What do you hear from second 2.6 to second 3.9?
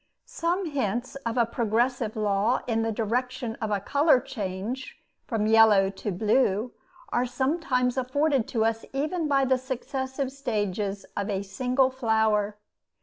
in the direction of a